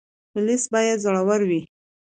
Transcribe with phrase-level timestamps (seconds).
[0.31, 1.61] پولیس باید زړور وي